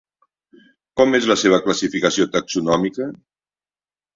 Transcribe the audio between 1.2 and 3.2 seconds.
la seva classificació taxonòmica?